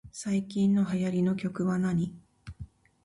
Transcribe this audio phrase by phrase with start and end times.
[0.11, 2.11] 最近流行りの曲はなに